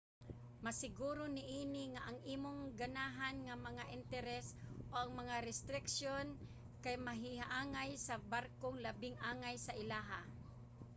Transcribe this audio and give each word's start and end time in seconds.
masiguro 0.65 1.23
niini 1.35 1.83
nga 1.93 2.01
ang 2.09 2.19
imong 2.35 2.61
ganahan 2.79 3.35
nga 3.47 3.55
mga 3.67 3.83
interes 3.97 4.47
ug/o 4.97 5.01
mga 5.21 5.35
restriksiyon 5.47 6.27
kay 6.83 6.95
mahiangay 7.07 7.89
sa 8.07 8.15
barkong 8.31 8.77
labing 8.85 9.17
angay 9.31 9.55
sa 9.65 9.73
ilaha 9.83 10.21